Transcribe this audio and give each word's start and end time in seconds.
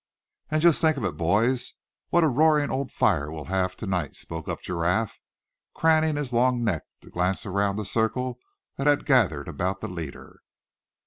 "And 0.49 0.63
just 0.63 0.81
think 0.81 0.97
of 0.97 1.03
it, 1.03 1.15
boys, 1.15 1.75
what 2.09 2.23
a 2.23 2.27
roaring 2.27 2.71
old 2.71 2.91
fire 2.91 3.31
we'll 3.31 3.45
have 3.53 3.75
to 3.77 3.85
night," 3.85 4.15
spoke 4.15 4.47
up 4.49 4.63
Giraffe, 4.63 5.19
craning 5.75 6.15
his 6.15 6.33
long 6.33 6.63
neck 6.63 6.85
to 7.01 7.11
glance 7.11 7.45
around 7.45 7.75
the 7.75 7.85
circle 7.85 8.39
that 8.77 8.87
had 8.87 9.05
gathered 9.05 9.47
about 9.47 9.79
the 9.79 9.87
leader. 9.87 10.41